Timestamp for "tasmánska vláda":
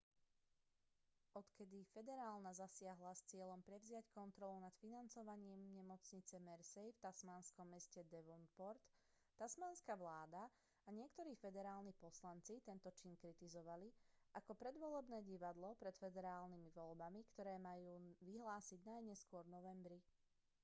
9.39-10.43